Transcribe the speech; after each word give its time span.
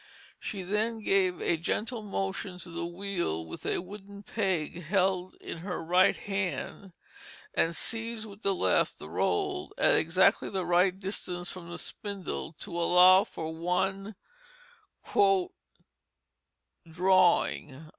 She 0.39 0.63
then 0.63 1.01
gave 1.01 1.39
a 1.39 1.57
gentle 1.57 2.01
motion 2.01 2.57
to 2.61 2.71
the 2.71 2.87
wheel 2.87 3.45
with 3.45 3.67
a 3.67 3.83
wooden 3.83 4.23
peg 4.23 4.81
held 4.81 5.35
in 5.35 5.59
her 5.59 5.79
right 5.83 6.17
hand, 6.17 6.93
and 7.53 7.75
seized 7.75 8.25
with 8.25 8.41
the 8.41 8.55
left 8.55 8.97
the 8.97 9.07
roll 9.07 9.71
at 9.77 9.93
exactly 9.95 10.49
the 10.49 10.65
right 10.65 10.97
distance 10.99 11.51
from 11.51 11.69
the 11.69 11.77
spindle 11.77 12.53
to 12.61 12.75
allow 12.81 13.25
for 13.25 13.53
one 13.55 14.15
"drawing." 16.89 17.85